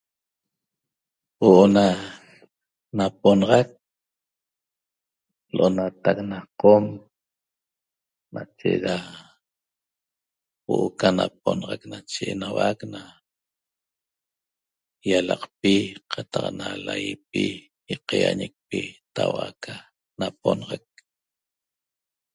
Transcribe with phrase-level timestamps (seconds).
[1.39, 1.85] Huo'o na
[2.97, 3.67] naponaxac
[5.55, 6.83] l'onatac na Qom
[8.33, 8.95] nache da
[10.65, 13.01] huo'o ca naponaxac nache enauac na
[15.09, 15.73] ýalaqpi
[16.11, 17.43] qataq na laýipi
[17.93, 18.79] ýqaýañicpi
[19.15, 19.75] tau'a ca
[20.19, 20.85] naponaxac